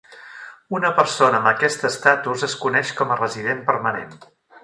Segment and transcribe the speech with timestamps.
[0.77, 4.19] Una persona amb aquest estatus es coneix com a resident permanent.